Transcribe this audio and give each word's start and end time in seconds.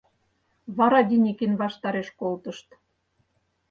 Вара 0.77 1.01
Деникин 1.09 1.53
ваштареш 1.61 2.07
колтышт. 2.19 2.67